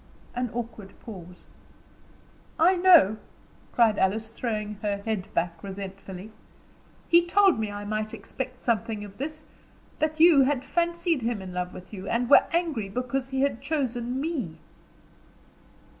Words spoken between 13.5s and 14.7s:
chosen me."